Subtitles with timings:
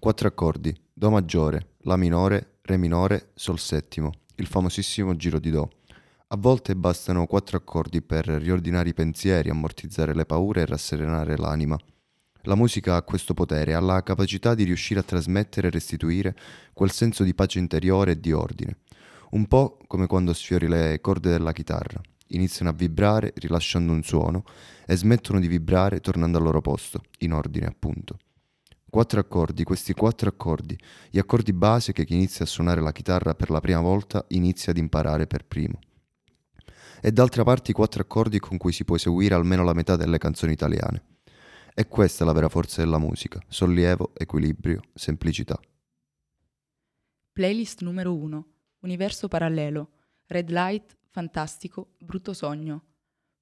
[0.00, 5.68] Quattro accordi, Do maggiore, La minore, Re minore, Sol settimo, il famosissimo giro di Do.
[6.28, 11.76] A volte bastano quattro accordi per riordinare i pensieri, ammortizzare le paure e rasserenare l'anima.
[12.44, 16.34] La musica ha questo potere, ha la capacità di riuscire a trasmettere e restituire
[16.72, 18.78] quel senso di pace interiore e di ordine.
[19.32, 22.00] Un po' come quando sfiori le corde della chitarra.
[22.28, 24.44] Iniziano a vibrare rilasciando un suono
[24.86, 28.16] e smettono di vibrare tornando al loro posto, in ordine appunto.
[28.90, 30.76] Quattro accordi, questi quattro accordi,
[31.10, 34.72] gli accordi base che chi inizia a suonare la chitarra per la prima volta inizia
[34.72, 35.78] ad imparare per primo.
[37.00, 40.18] E d'altra parte i quattro accordi con cui si può eseguire almeno la metà delle
[40.18, 41.04] canzoni italiane.
[41.72, 45.58] E questa è la vera forza della musica, sollievo, equilibrio, semplicità.
[47.30, 48.46] Playlist numero 1.
[48.80, 49.90] Universo parallelo.
[50.26, 52.86] Red light, fantastico, brutto sogno.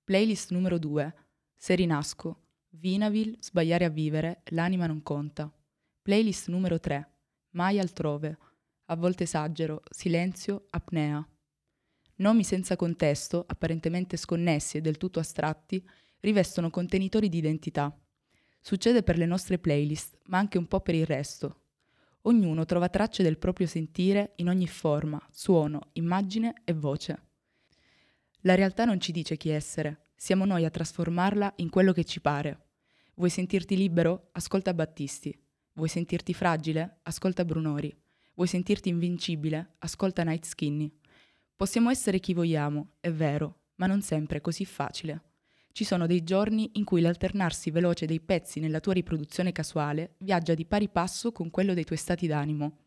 [0.04, 1.14] Playlist numero 2.
[1.56, 2.47] Se rinasco.
[2.80, 5.52] Vinaville, Sbagliare a vivere, L'anima non conta.
[6.00, 7.08] Playlist numero 3.
[7.50, 8.38] Mai altrove.
[8.84, 11.26] A volte esagero, silenzio, apnea.
[12.16, 15.84] Nomi senza contesto, apparentemente sconnessi e del tutto astratti,
[16.20, 17.92] rivestono contenitori di identità.
[18.60, 21.62] Succede per le nostre playlist, ma anche un po' per il resto.
[22.22, 27.22] Ognuno trova tracce del proprio sentire in ogni forma, suono, immagine e voce.
[28.42, 32.20] La realtà non ci dice chi essere, siamo noi a trasformarla in quello che ci
[32.20, 32.66] pare.
[33.18, 34.28] Vuoi sentirti libero?
[34.30, 35.36] Ascolta Battisti.
[35.72, 37.00] Vuoi sentirti fragile?
[37.02, 37.92] Ascolta Brunori.
[38.34, 39.74] Vuoi sentirti invincibile?
[39.78, 40.88] Ascolta Night Skinny.
[41.56, 45.22] Possiamo essere chi vogliamo, è vero, ma non sempre è così facile.
[45.72, 50.54] Ci sono dei giorni in cui l'alternarsi veloce dei pezzi nella tua riproduzione casuale viaggia
[50.54, 52.78] di pari passo con quello dei tuoi stati d'animo.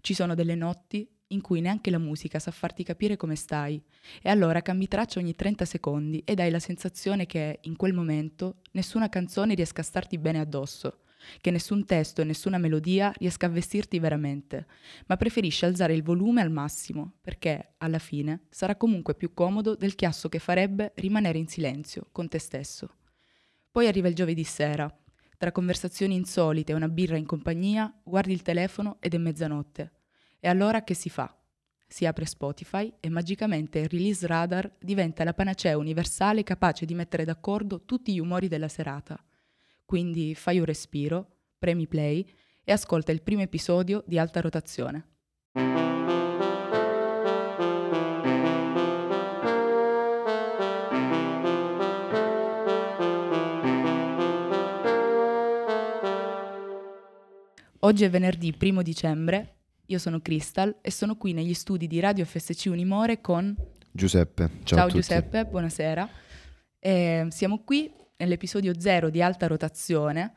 [0.00, 3.82] Ci sono delle notti in cui neanche la musica sa farti capire come stai,
[4.22, 8.60] e allora cambi traccia ogni 30 secondi e dai la sensazione che, in quel momento,
[8.72, 11.00] nessuna canzone riesca a starti bene addosso,
[11.40, 14.66] che nessun testo e nessuna melodia riesca a vestirti veramente,
[15.06, 19.94] ma preferisci alzare il volume al massimo, perché, alla fine, sarà comunque più comodo del
[19.94, 22.96] chiasso che farebbe rimanere in silenzio con te stesso.
[23.70, 24.92] Poi arriva il giovedì sera.
[25.36, 29.92] Tra conversazioni insolite e una birra in compagnia, guardi il telefono ed è mezzanotte.
[30.44, 31.34] E allora che si fa?
[31.86, 37.24] Si apre Spotify e magicamente il release radar diventa la panacea universale capace di mettere
[37.24, 39.18] d'accordo tutti gli umori della serata.
[39.86, 42.30] Quindi fai un respiro, premi play
[42.62, 45.08] e ascolta il primo episodio di alta rotazione.
[57.78, 59.54] Oggi è venerdì 1 dicembre
[59.86, 63.54] io sono Crystal e sono qui negli studi di Radio FSC Unimore con
[63.90, 64.50] Giuseppe.
[64.64, 66.08] Ciao, Ciao Giuseppe, buonasera.
[66.78, 70.32] E siamo qui nell'episodio 0 di Alta Rotazione,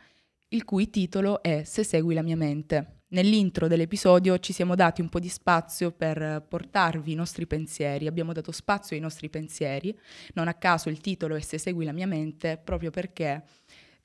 [0.50, 3.03] il cui titolo è Se segui la mia mente.
[3.09, 8.34] Nell'intro dell'episodio ci siamo dati un po' di spazio per portarvi i nostri pensieri, abbiamo
[8.34, 9.97] dato spazio ai nostri pensieri,
[10.34, 13.44] non a caso il titolo è Se segui la mia mente, proprio perché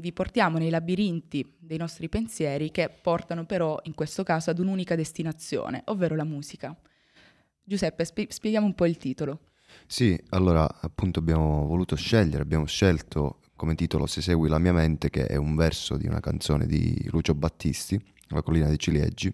[0.02, 4.96] vi portiamo nei labirinti dei nostri pensieri che portano però in questo caso ad un'unica
[4.96, 6.76] destinazione, ovvero la musica.
[7.62, 9.52] Giuseppe, spie- spieghiamo un po' il titolo.
[9.86, 15.08] Sì, allora appunto abbiamo voluto scegliere, abbiamo scelto come titolo Se segui la mia mente,
[15.08, 17.98] che è un verso di una canzone di Lucio Battisti,
[18.30, 19.32] La collina dei ciliegi,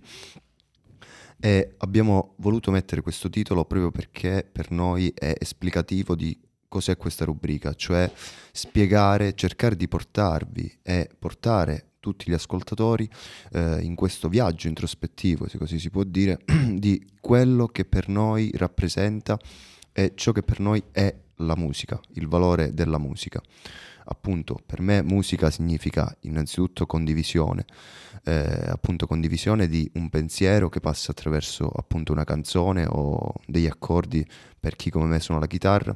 [1.41, 7.25] e abbiamo voluto mettere questo titolo proprio perché per noi è esplicativo di cos'è questa
[7.25, 8.11] rubrica, cioè
[8.53, 13.09] spiegare, cercare di portarvi e portare tutti gli ascoltatori
[13.53, 16.39] eh, in questo viaggio introspettivo, se così si può dire,
[16.75, 19.39] di quello che per noi rappresenta
[19.93, 23.41] e ciò che per noi è la musica, il valore della musica.
[24.11, 27.67] Appunto, per me musica significa innanzitutto condivisione,
[28.25, 34.27] eh, appunto condivisione di un pensiero che passa attraverso appunto una canzone o degli accordi
[34.59, 35.95] per chi come me suona la chitarra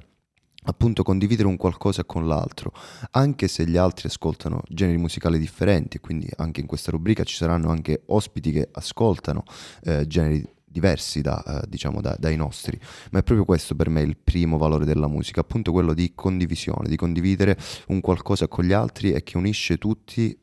[0.65, 2.73] appunto condividere un qualcosa con l'altro,
[3.13, 7.71] anche se gli altri ascoltano generi musicali differenti, quindi anche in questa rubrica ci saranno
[7.71, 9.45] anche ospiti che ascoltano
[9.83, 12.79] eh, generi diversi da, eh, diciamo da, dai nostri,
[13.11, 16.89] ma è proprio questo per me il primo valore della musica, appunto quello di condivisione,
[16.89, 20.37] di condividere un qualcosa con gli altri e che unisce tutti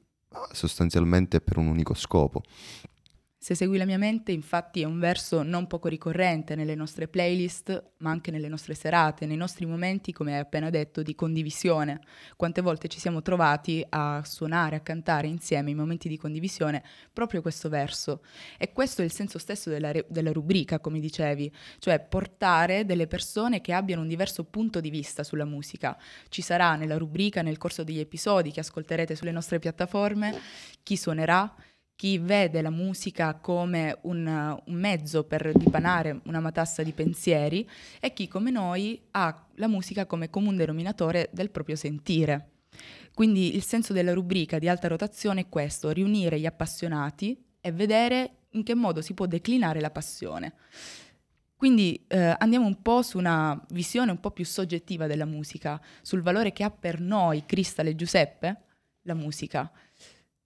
[0.51, 2.43] sostanzialmente per un unico scopo.
[3.41, 7.91] Se segui la mia mente, infatti, è un verso non poco ricorrente nelle nostre playlist,
[7.99, 12.01] ma anche nelle nostre serate, nei nostri momenti, come hai appena detto, di condivisione.
[12.35, 16.83] Quante volte ci siamo trovati a suonare, a cantare insieme in momenti di condivisione
[17.13, 18.23] proprio questo verso.
[18.57, 21.49] E questo è il senso stesso della, della rubrica, come dicevi,
[21.79, 25.97] cioè portare delle persone che abbiano un diverso punto di vista sulla musica.
[26.27, 30.37] Ci sarà nella rubrica, nel corso degli episodi che ascolterete sulle nostre piattaforme,
[30.83, 31.55] chi suonerà,
[31.99, 37.69] chi vede la musica come un, un, mezzo per dipanare una matassa di pensieri
[37.99, 42.51] e chi come noi ha la musica come comune denominatore del proprio sentire.
[43.13, 48.45] Quindi il senso della rubrica di alta rotazione è questo, riunire gli appassionati e vedere
[48.51, 50.53] in che modo si può declinare la passione.
[51.53, 56.21] Quindi eh, andiamo un po' su una visione un po' più soggettiva della musica, sul
[56.21, 58.61] valore che ha per noi, Cristal e Giuseppe,
[59.01, 59.69] la musica.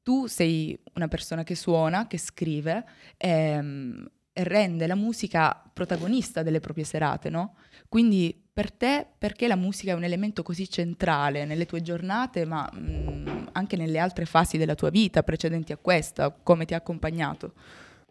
[0.03, 2.85] Tu sei una persona che suona, che scrive
[3.17, 7.55] ehm, rende la musica protagonista delle proprie serate, no?
[7.87, 12.69] Quindi per te perché la musica è un elemento così centrale nelle tue giornate, ma
[12.71, 16.77] mh, mm, anche nelle altre fasi della tua vita precedenti a questa, come ti ha
[16.77, 17.53] accompagnato?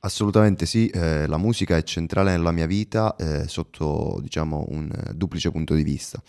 [0.04, 5.14] Assolutamente sì, eh, la musica è centrale nella mia vita eh, sotto diciamo, un eh,
[5.14, 6.20] duplice punto di vista.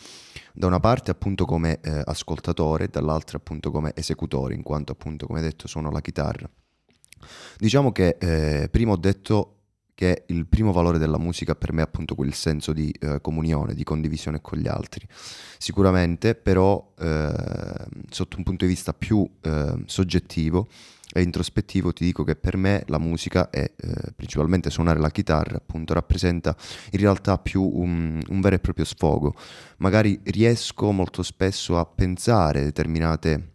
[0.53, 5.41] Da una parte appunto come eh, ascoltatore, dall'altra appunto come esecutore, in quanto appunto come
[5.41, 6.47] detto suono la chitarra.
[7.57, 9.61] Diciamo che eh, prima ho detto
[9.95, 13.73] che il primo valore della musica per me è appunto quel senso di eh, comunione,
[13.73, 15.07] di condivisione con gli altri.
[15.57, 16.93] Sicuramente però
[18.09, 19.27] sotto un punto di vista più
[19.85, 20.67] soggettivo,
[21.13, 25.57] e introspettivo ti dico che per me la musica e eh, principalmente suonare la chitarra
[25.57, 26.55] appunto rappresenta
[26.91, 29.35] in realtà più un, un, vero e proprio sfogo.
[29.77, 33.51] Magari riesco molto spesso a pensare determinate...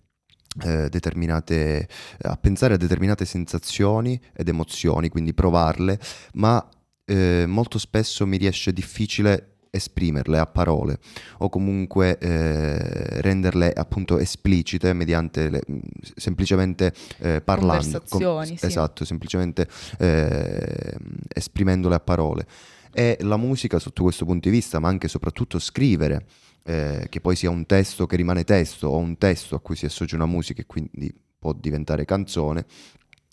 [0.64, 1.86] Eh, determinate,
[2.22, 6.00] a pensare a determinate sensazioni ed emozioni, quindi provarle,
[6.32, 6.66] ma
[7.04, 10.98] eh, molto spesso mi riesce difficile esprimerle a parole
[11.38, 15.78] o comunque eh, renderle appunto esplicite mediante le, mm,
[16.16, 18.58] semplicemente eh, parlando com- sì.
[18.60, 19.66] esatto semplicemente
[19.98, 20.96] eh,
[21.32, 22.46] esprimendole a parole
[22.92, 26.26] e la musica sotto questo punto di vista ma anche e soprattutto scrivere
[26.64, 29.86] eh, che poi sia un testo che rimane testo o un testo a cui si
[29.86, 32.66] associa una musica e quindi può diventare canzone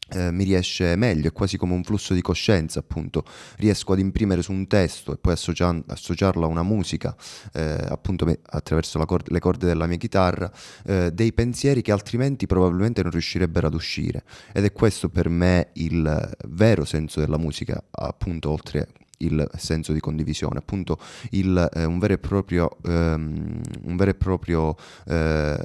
[0.10, 3.24] eh, mi riesce meglio, è quasi come un flusso di coscienza, appunto.
[3.58, 7.16] Riesco ad imprimere su un testo e poi associan- associarlo a una musica,
[7.54, 10.52] eh, appunto me- attraverso cord- le corde della mia chitarra,
[10.86, 14.24] eh, dei pensieri che altrimenti probabilmente non riuscirebbero ad uscire.
[14.54, 20.00] Ed è questo per me il vero senso della musica, appunto, oltre il senso di
[20.00, 20.98] condivisione, appunto
[21.32, 24.76] il, eh, un vero e proprio, um, un vero e proprio,
[25.08, 25.58] eh,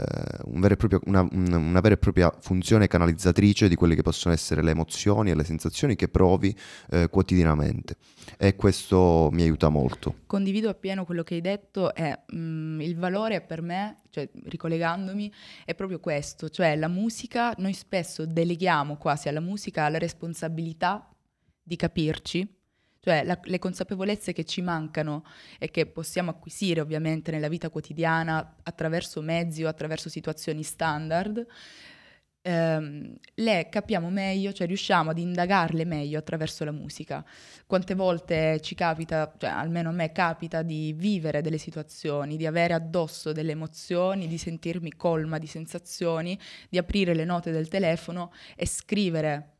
[0.44, 4.34] un vero e proprio una, una, vera e propria funzione canalizzatrice di quelle che possono
[4.34, 6.56] essere le emozioni e le sensazioni che provi
[6.90, 7.96] eh, quotidianamente
[8.36, 10.14] e questo mi aiuta molto.
[10.26, 15.32] Condivido appieno quello che hai detto e mm, il valore per me, cioè ricollegandomi,
[15.64, 21.08] è proprio questo, cioè la musica, noi spesso deleghiamo quasi alla musica la responsabilità
[21.62, 22.59] di capirci
[23.00, 25.24] cioè la, le consapevolezze che ci mancano
[25.58, 31.46] e che possiamo acquisire ovviamente nella vita quotidiana attraverso mezzi o attraverso situazioni standard,
[32.42, 37.24] ehm, le capiamo meglio, cioè riusciamo ad indagarle meglio attraverso la musica.
[37.66, 42.74] Quante volte ci capita, cioè almeno a me capita di vivere delle situazioni, di avere
[42.74, 46.38] addosso delle emozioni, di sentirmi colma di sensazioni,
[46.68, 49.59] di aprire le note del telefono e scrivere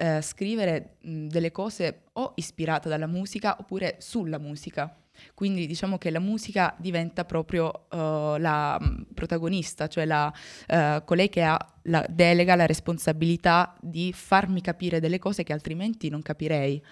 [0.00, 4.94] eh, scrivere delle cose o ispirata dalla musica oppure sulla musica.
[5.34, 8.80] Quindi diciamo che la musica diventa proprio uh, la
[9.12, 10.32] protagonista, cioè la,
[10.68, 16.08] uh, colei che ha la delega, la responsabilità di farmi capire delle cose che altrimenti
[16.08, 16.82] non capirei.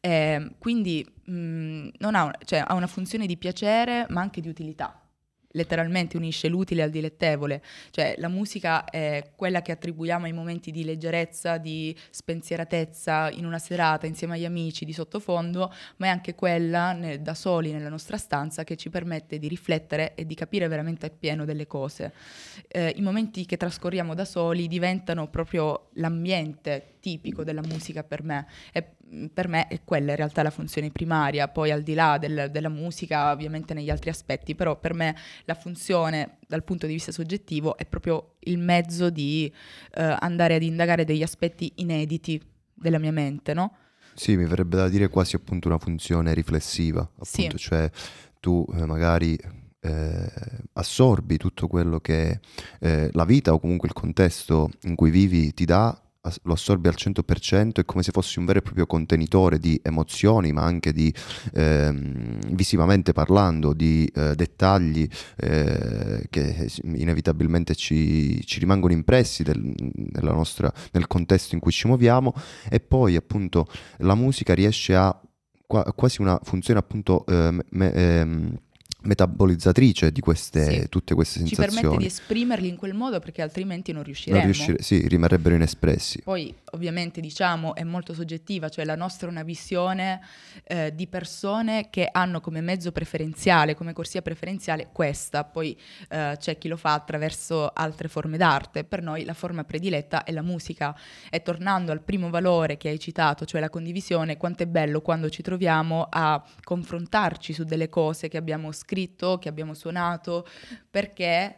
[0.00, 5.07] E, quindi mh, ha, cioè, ha una funzione di piacere ma anche di utilità
[5.52, 10.84] letteralmente unisce l'utile al dilettevole, cioè la musica è quella che attribuiamo ai momenti di
[10.84, 16.92] leggerezza, di spensieratezza in una serata insieme agli amici di sottofondo, ma è anche quella
[16.92, 21.06] ne, da soli nella nostra stanza che ci permette di riflettere e di capire veramente
[21.06, 22.12] appieno delle cose.
[22.68, 28.46] Eh, I momenti che trascorriamo da soli diventano proprio l'ambiente tipico della musica per me.
[28.72, 32.18] E mm, per me è quella in realtà la funzione primaria, poi al di là
[32.18, 36.92] del, della musica ovviamente negli altri aspetti, però per me la funzione dal punto di
[36.92, 39.52] vista soggettivo è proprio il mezzo di
[39.94, 42.40] eh, andare ad indagare degli aspetti inediti
[42.74, 43.76] della mia mente, no?
[44.14, 47.64] Sì, mi verrebbe da dire quasi appunto una funzione riflessiva, appunto, sì.
[47.64, 47.90] cioè
[48.40, 49.38] tu eh, magari
[49.80, 50.30] eh,
[50.72, 52.40] assorbi tutto quello che
[52.80, 56.00] eh, la vita o comunque il contesto in cui vivi ti dà
[56.42, 60.52] lo assorbi al 100%, è come se fossi un vero e proprio contenitore di emozioni,
[60.52, 61.12] ma anche di,
[61.54, 69.74] ehm, visivamente parlando, di eh, dettagli eh, che inevitabilmente ci, ci rimangono impressi del,
[70.20, 72.34] nostra, nel contesto in cui ci muoviamo.
[72.68, 73.66] E poi appunto
[73.98, 75.20] la musica riesce a
[75.66, 78.58] quasi una funzione appunto eh, me, ehm,
[79.02, 80.88] metabolizzatrice di queste, Sì.
[80.88, 82.06] tutte queste Ci permette di sensazioni.
[82.06, 84.44] esprimerli in quel modo perché altrimenti non Non riusciremmo.
[84.44, 86.20] riuscire- sì, rimarrebbero inespressi.
[86.22, 90.20] Poi ovviamente diciamo è molto soggettiva, cioè la nostra è una visione
[90.64, 95.76] eh, di persone che hanno come mezzo preferenziale, come corsia preferenziale questa, poi
[96.10, 100.32] eh, c'è chi lo fa attraverso altre forme d'arte, per noi la forma prediletta è
[100.32, 100.94] la musica
[101.30, 105.30] e tornando al primo valore che hai citato, cioè la condivisione, quanto è bello quando
[105.30, 108.96] ci troviamo a confrontarci su delle cose che abbiamo scritto,
[109.38, 110.46] che abbiamo suonato,
[110.90, 111.56] perché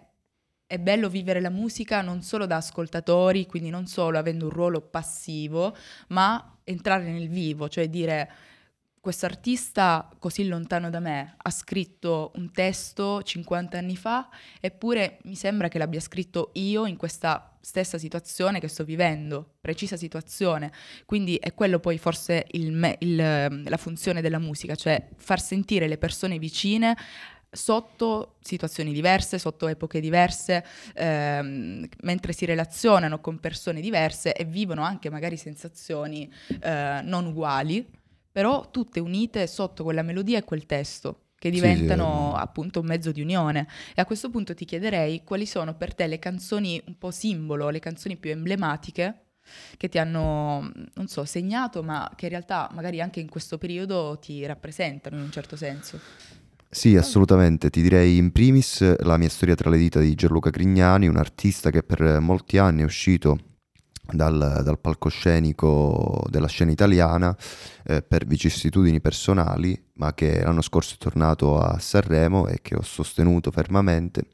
[0.67, 4.81] è bello vivere la musica non solo da ascoltatori, quindi non solo avendo un ruolo
[4.81, 5.75] passivo,
[6.09, 8.31] ma entrare nel vivo, cioè dire
[9.01, 14.29] questo artista così lontano da me ha scritto un testo 50 anni fa,
[14.61, 19.97] eppure mi sembra che l'abbia scritto io in questa stessa situazione che sto vivendo, precisa
[19.97, 20.71] situazione.
[21.07, 25.89] Quindi è quello poi forse il me- il- la funzione della musica, cioè far sentire
[25.89, 26.97] le persone vicine
[27.53, 30.65] sotto situazioni diverse, sotto epoche diverse,
[30.95, 36.31] ehm, mentre si relazionano con persone diverse e vivono anche magari sensazioni
[36.61, 37.85] eh, non uguali,
[38.31, 42.41] però tutte unite sotto quella melodia e quel testo che Sì, sì, diventano ehm.
[42.41, 43.67] appunto un mezzo di unione.
[43.95, 47.71] E a questo punto ti chiederei quali sono per te le canzoni un po' simbolo,
[47.71, 49.25] le canzoni più emblematiche
[49.77, 54.19] che ti hanno, non so, segnato, ma che in realtà magari anche in questo periodo
[54.21, 55.99] ti rappresentano in un certo senso.
[56.69, 57.69] Sì, assolutamente.
[57.71, 61.71] Ti direi in primis la mia storia tra le dita di Gianluca Grignani, un artista
[61.71, 63.39] che per molti anni è uscito
[64.13, 67.37] dal, dal palcoscenico della scena italiana
[67.85, 72.83] eh, per vicissitudini personali, ma che l'anno scorso è tornato a Sanremo e che ho
[72.83, 74.27] sostenuto fermamente.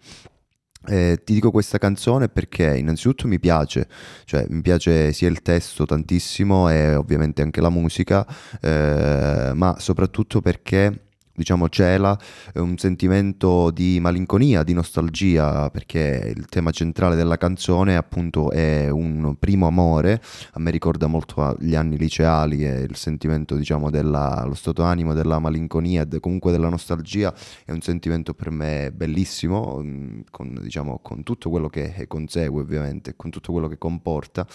[0.88, 3.88] Eh, ti dico questa canzone perché innanzitutto mi piace,
[4.24, 8.24] cioè mi piace sia il testo tantissimo e ovviamente anche la musica,
[8.60, 11.05] eh, ma soprattutto perché
[11.36, 12.18] diciamo cela
[12.52, 18.88] eh, un sentimento di malinconia, di nostalgia, perché il tema centrale della canzone appunto è
[18.88, 20.20] un primo amore,
[20.52, 25.14] a me ricorda molto gli anni liceali e il sentimento diciamo della, lo stato d'animo
[25.14, 30.98] della malinconia e comunque della nostalgia è un sentimento per me bellissimo, mm, con, diciamo,
[31.02, 34.46] con tutto quello che consegue ovviamente, con tutto quello che comporta.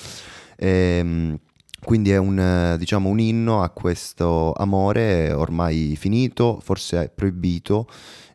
[0.57, 1.39] Ehm,
[1.83, 7.87] quindi è un, eh, diciamo, un inno a questo amore ormai finito, forse proibito,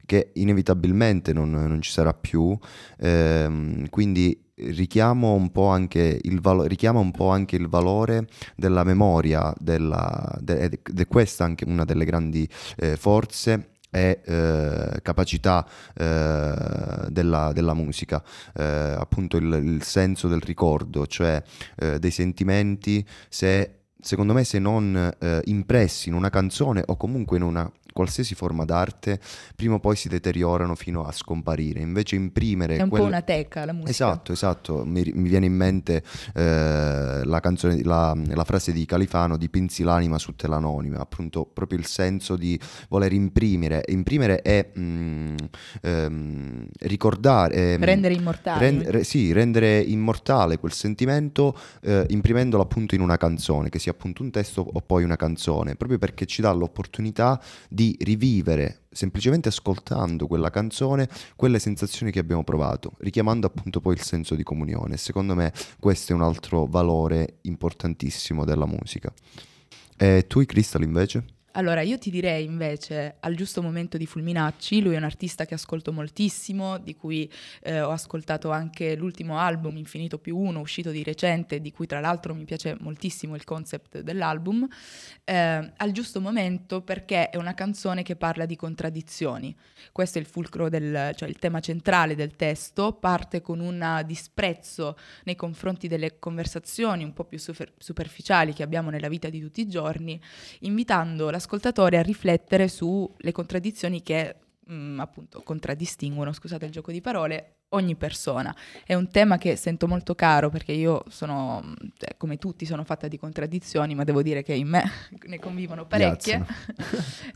[0.04, 2.56] che inevitabilmente non, non ci sarà più.
[2.98, 5.50] Ehm, quindi richiamo un
[6.40, 8.26] valo- richiama un po' anche il valore
[8.56, 12.48] della memoria, della, de- ed è questa anche una delle grandi
[12.78, 18.22] eh, forze e eh, capacità eh, della, della musica,
[18.54, 21.42] eh, appunto il, il senso del ricordo, cioè
[21.76, 27.38] eh, dei sentimenti, se secondo me se non eh, impressi in una canzone o comunque
[27.38, 29.18] in una qualsiasi forma d'arte,
[29.56, 31.80] prima o poi si deteriorano fino a scomparire.
[31.80, 33.90] Invece imprimere È un quel- po' una teca la musica.
[33.90, 36.02] Esatto, esatto, mi, mi viene in mente
[36.34, 41.78] eh, la, canzone, la, la frase di Califano dipinsi l'anima su tela anonima, appunto proprio
[41.78, 42.60] il senso di
[42.90, 45.36] voler imprimere, imprimere è mm,
[45.80, 48.58] ehm, ricordare, ehm, Rendere immortali.
[48.60, 53.92] Rend- re- sì, rendere immortale quel sentimento eh, imprimendolo appunto in una canzone, che sia
[53.92, 59.48] appunto un testo o poi una canzone, proprio perché ci dà l'opportunità di rivivere, semplicemente
[59.48, 64.96] ascoltando quella canzone, quelle sensazioni che abbiamo provato, richiamando appunto poi il senso di comunione.
[64.96, 69.12] Secondo me questo è un altro valore importantissimo della musica.
[69.96, 71.35] E tu, i Crystal, invece?
[71.56, 75.54] Allora, io ti direi invece al giusto momento di Fulminacci, lui è un artista che
[75.54, 77.30] ascolto moltissimo, di cui
[77.62, 81.98] eh, ho ascoltato anche l'ultimo album, Infinito più uno, uscito di recente, di cui tra
[82.00, 84.68] l'altro mi piace moltissimo il concept dell'album,
[85.25, 89.56] eh, al giusto momento perché è una canzone che parla di contraddizioni.
[89.92, 94.94] Questo è il fulcro del, cioè il tema centrale del testo, parte con un disprezzo
[95.25, 99.62] nei confronti delle conversazioni un po' più super- superficiali che abbiamo nella vita di tutti
[99.62, 100.20] i giorni,
[100.60, 104.34] invitando l'ascoltatore a riflettere sulle contraddizioni che
[104.70, 108.54] mm, appunto contraddistinguono, scusate il gioco di parole, ogni persona.
[108.84, 113.06] È un tema che sento molto caro perché io sono, cioè, come tutti, sono fatta
[113.06, 114.84] di contraddizioni, ma devo dire che in me
[115.26, 116.44] ne convivono parecchie.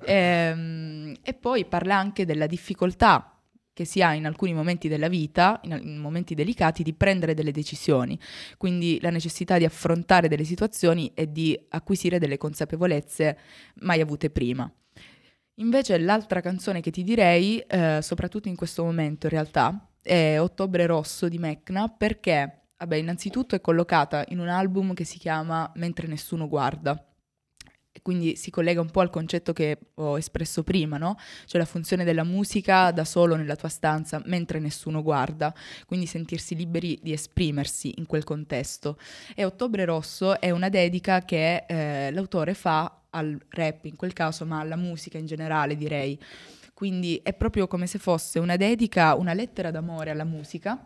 [0.03, 3.40] Ehm, e poi parla anche della difficoltà
[3.81, 8.19] che si ha in alcuni momenti della vita, in, momenti delicati, di prendere delle decisioni.
[8.59, 13.39] Quindi la necessità di affrontare delle situazioni e di acquisire delle consapevolezze
[13.77, 14.71] mai avute prima.
[15.55, 20.85] Invece l'altra canzone che ti direi, eh, soprattutto in questo momento in realtà, è Ottobre
[20.85, 26.07] Rosso di Mecna perché, vabbè, innanzitutto è collocata in un album che si chiama Mentre
[26.07, 27.03] nessuno guarda.
[28.11, 31.17] Quindi si collega un po' al concetto che ho espresso prima, no?
[31.47, 35.55] Cioè la funzione della musica da solo nella tua stanza mentre nessuno guarda,
[35.87, 38.99] quindi sentirsi liberi di esprimersi in quel contesto.
[39.37, 44.45] E Ottobre Rosso è una dedica che eh, l'autore fa al rap in quel caso,
[44.45, 46.19] ma alla musica in generale direi.
[46.75, 50.85] Quindi è proprio come se fosse una dedica, una lettera d'amore alla musica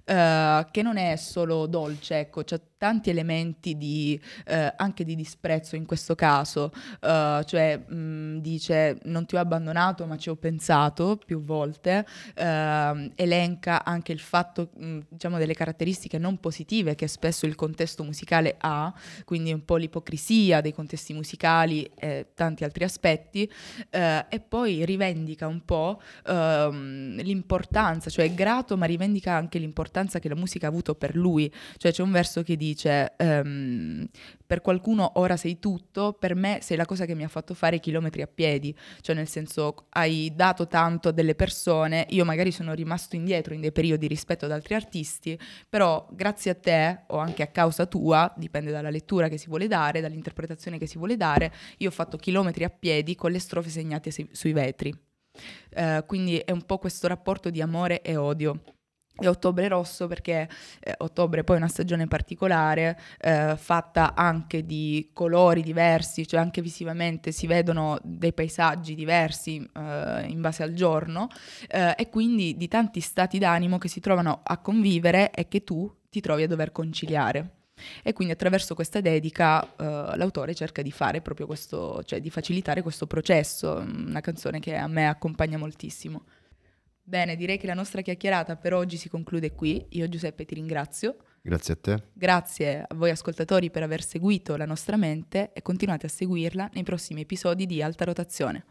[0.00, 5.76] Uh, che non è solo dolce, ecco, c'è tanti elementi di, uh, anche di disprezzo
[5.76, 6.72] in questo caso,
[7.02, 13.84] uh, cioè mh, dice non ti ho abbandonato ma ci ho pensato più volte, elenca
[13.84, 18.92] anche il fatto, mh, diciamo, delle caratteristiche non positive che spesso il contesto musicale ha,
[19.24, 23.48] quindi un po' l'ipocrisia dei contesti musicali e tanti altri aspetti,
[23.90, 30.28] e poi rivendica un po' ehm, l'importanza, cioè è grato ma rivendica anche l'importanza che
[30.28, 31.52] la musica ha avuto per lui.
[31.76, 34.06] Cioè c'è un verso che dice, um,
[34.46, 37.78] per qualcuno ora sei tutto, per me sei la cosa che mi ha fatto fare
[37.78, 38.76] chilometri a piedi.
[39.00, 43.60] Cioè nel senso hai dato tanto a delle persone, io magari sono rimasto indietro in
[43.60, 45.38] dei periodi rispetto ad altri artisti,
[45.68, 49.68] però grazie a te o anche a causa tua, dipende dalla lettura che si vuole
[49.68, 53.68] dare, dall'interpretazione che si vuole dare, io ho fatto chilometri a piedi con le strofe
[53.68, 54.92] segnate sui vetri.
[55.76, 58.60] Uh, quindi è un po' questo rapporto di amore e odio
[59.18, 60.48] e Ottobre Rosso perché
[60.80, 67.30] eh, ottobre poi una stagione particolare, eh, fatta anche di colori diversi, cioè anche visivamente
[67.30, 71.28] si vedono dei paesaggi diversi eh, in base al giorno
[71.68, 75.92] eh, e quindi di tanti stati d'animo che si trovano a convivere e che tu
[76.08, 77.50] ti trovi a dover conciliare.
[78.02, 82.82] E quindi attraverso questa dedica uh, l'autore cerca di fare proprio questo, cioè di facilitare
[82.82, 86.24] questo processo, una canzone che a me accompagna moltissimo.
[87.02, 89.84] Bene, direi che la nostra chiacchierata per oggi si conclude qui.
[89.90, 91.16] Io Giuseppe ti ringrazio.
[91.42, 92.02] Grazie a te.
[92.12, 96.82] Grazie a voi ascoltatori per aver seguito la nostra mente e continuate a seguirla nei
[96.82, 98.64] prossimi episodi di Alta Rotazione.